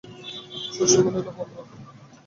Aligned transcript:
শশী 0.75 0.99
বলিল, 1.03 1.27
বলব 1.27 1.55
ওঁকে। 1.55 1.77